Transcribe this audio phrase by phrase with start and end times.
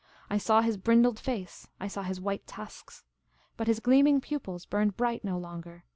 [0.31, 3.03] I .saw his brindled face; I saw his white tusks.
[3.55, 5.83] But his gleaming pupils burned bright no longer.